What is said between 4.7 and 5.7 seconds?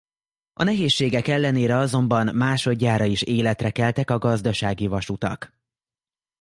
vasutak.